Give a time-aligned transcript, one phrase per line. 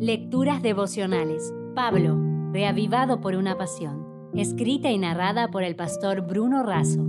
[0.00, 1.52] Lecturas devocionales.
[1.74, 2.16] Pablo,
[2.52, 4.30] reavivado por una pasión.
[4.32, 7.04] Escrita y narrada por el pastor Bruno Razo.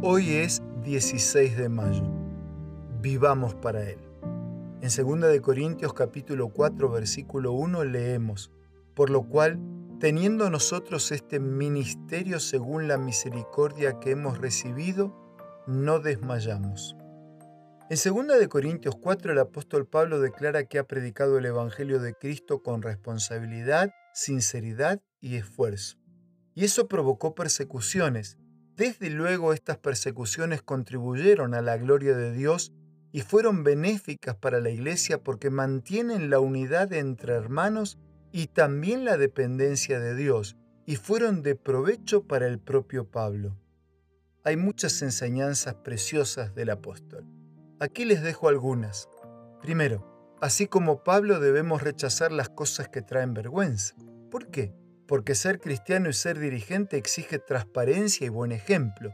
[0.00, 2.04] Hoy es 16 de mayo.
[3.02, 3.98] Vivamos para Él.
[4.80, 8.50] En 2 de Corintios capítulo 4 versículo 1 leemos,
[8.94, 9.60] por lo cual,
[10.00, 15.14] teniendo nosotros este ministerio según la misericordia que hemos recibido,
[15.66, 16.96] no desmayamos.
[17.92, 22.14] En 2 de Corintios 4 el apóstol Pablo declara que ha predicado el evangelio de
[22.14, 25.98] Cristo con responsabilidad, sinceridad y esfuerzo.
[26.54, 28.38] Y eso provocó persecuciones.
[28.76, 32.72] Desde luego estas persecuciones contribuyeron a la gloria de Dios
[33.12, 37.98] y fueron benéficas para la iglesia porque mantienen la unidad entre hermanos
[38.32, 40.56] y también la dependencia de Dios,
[40.86, 43.54] y fueron de provecho para el propio Pablo.
[44.44, 47.41] Hay muchas enseñanzas preciosas del apóstol.
[47.80, 49.08] Aquí les dejo algunas.
[49.60, 53.94] Primero, así como Pablo debemos rechazar las cosas que traen vergüenza.
[54.30, 54.74] ¿Por qué?
[55.06, 59.12] Porque ser cristiano y ser dirigente exige transparencia y buen ejemplo.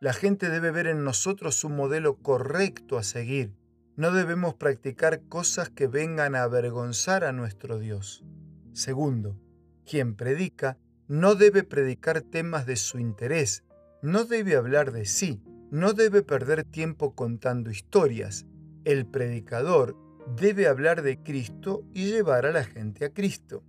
[0.00, 3.54] La gente debe ver en nosotros un modelo correcto a seguir.
[3.96, 8.24] No debemos practicar cosas que vengan a avergonzar a nuestro Dios.
[8.72, 9.36] Segundo,
[9.84, 13.64] quien predica no debe predicar temas de su interés,
[14.02, 18.46] no debe hablar de sí, no debe perder tiempo contando historias.
[18.84, 19.96] El predicador
[20.36, 23.64] debe hablar de Cristo y llevar a la gente a Cristo.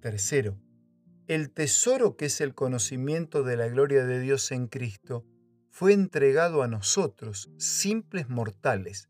[0.00, 0.58] Tercero,
[1.26, 5.24] el tesoro que es el conocimiento de la gloria de Dios en Cristo
[5.70, 9.08] fue entregado a nosotros, simples mortales.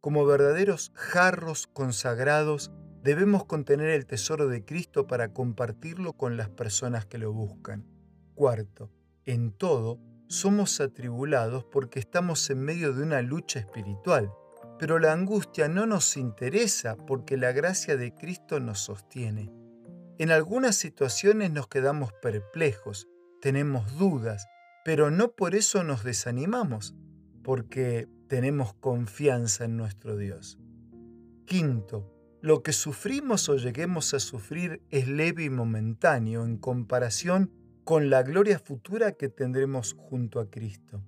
[0.00, 2.70] Como verdaderos jarros consagrados,
[3.02, 7.84] debemos contener el tesoro de Cristo para compartirlo con las personas que lo buscan.
[8.34, 8.90] Cuarto,
[9.24, 14.32] en todo, somos atribulados porque estamos en medio de una lucha espiritual,
[14.78, 19.52] pero la angustia no nos interesa porque la gracia de Cristo nos sostiene.
[20.18, 23.08] En algunas situaciones nos quedamos perplejos,
[23.40, 24.46] tenemos dudas,
[24.84, 26.94] pero no por eso nos desanimamos,
[27.42, 30.58] porque tenemos confianza en nuestro Dios.
[31.44, 32.12] Quinto,
[32.42, 37.52] lo que sufrimos o lleguemos a sufrir es leve y momentáneo en comparación
[37.86, 41.04] con la gloria futura que tendremos junto a Cristo.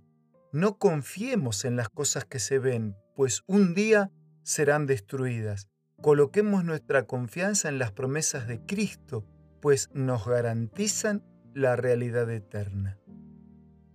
[0.53, 4.13] No confiemos en las cosas que se ven, pues un día
[4.45, 5.69] serán destruidas.
[6.01, 9.27] Coloquemos nuestra confianza en las promesas de Cristo,
[9.61, 12.97] pues nos garantizan la realidad eterna.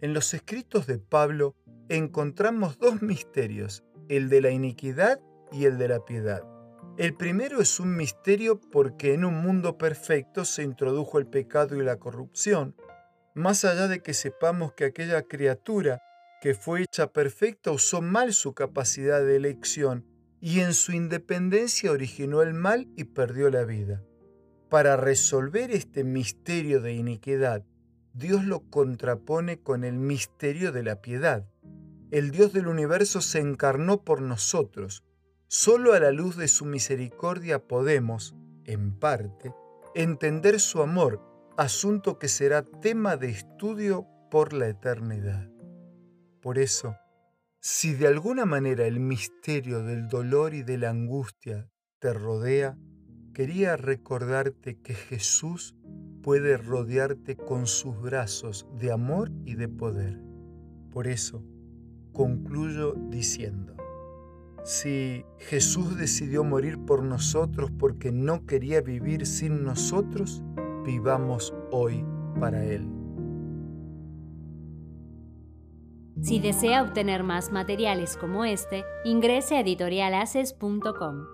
[0.02, 1.56] En los escritos de Pablo
[1.88, 5.22] encontramos dos misterios, el de la iniquidad
[5.54, 6.44] y el de la piedad.
[6.96, 11.84] El primero es un misterio porque en un mundo perfecto se introdujo el pecado y
[11.84, 12.76] la corrupción,
[13.34, 16.04] más allá de que sepamos que aquella criatura
[16.40, 20.06] que fue hecha perfecta usó mal su capacidad de elección
[20.40, 24.04] y en su independencia originó el mal y perdió la vida.
[24.70, 27.66] Para resolver este misterio de iniquidad,
[28.14, 31.48] Dios lo contrapone con el misterio de la piedad.
[32.12, 35.04] El Dios del universo se encarnó por nosotros,
[35.56, 39.54] Solo a la luz de su misericordia podemos, en parte,
[39.94, 41.22] entender su amor,
[41.58, 45.48] asunto que será tema de estudio por la eternidad.
[46.42, 46.96] Por eso,
[47.60, 52.76] si de alguna manera el misterio del dolor y de la angustia te rodea,
[53.36, 55.76] quería recordarte que Jesús
[56.24, 60.20] puede rodearte con sus brazos de amor y de poder.
[60.90, 61.46] Por eso,
[62.12, 63.76] concluyo diciendo,
[64.64, 70.42] si Jesús decidió morir por nosotros porque no quería vivir sin nosotros,
[70.86, 72.06] vivamos hoy
[72.40, 72.88] para Él.
[76.22, 81.33] Si desea obtener más materiales como este, ingrese a editorialaces.com.